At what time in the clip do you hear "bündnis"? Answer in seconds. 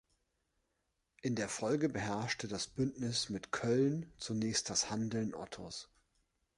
2.65-3.29